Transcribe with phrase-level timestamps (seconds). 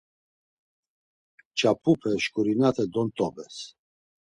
[1.51, 3.55] Mǩyapupe şkurnaten dot̆ǩobes.